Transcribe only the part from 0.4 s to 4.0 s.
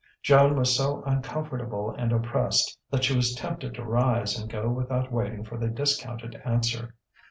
was so uncomfortable and oppressed that she was tempted to